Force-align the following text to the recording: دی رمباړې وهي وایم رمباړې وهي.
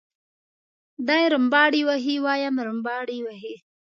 دی 1.07 1.23
رمباړې 1.33 1.81
وهي 1.87 2.15
وایم 2.25 2.55
رمباړې 2.67 3.17
وهي. 3.25 3.55